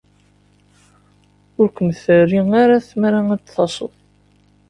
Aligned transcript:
Ur 1.59 1.67
kem-terri 1.75 2.41
ara 2.61 2.85
tmara 2.89 3.19
ad 3.33 3.41
d-taseḍ. 3.45 3.93